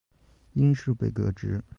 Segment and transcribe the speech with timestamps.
[0.53, 1.63] 因事被革职。